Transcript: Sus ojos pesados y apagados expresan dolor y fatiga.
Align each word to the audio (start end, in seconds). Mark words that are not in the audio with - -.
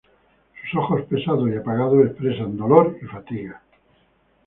Sus 0.71 0.79
ojos 0.79 1.03
pesados 1.03 1.47
y 1.51 1.55
apagados 1.57 2.03
expresan 2.07 2.57
dolor 2.57 2.97
y 2.99 3.05
fatiga. 3.05 3.61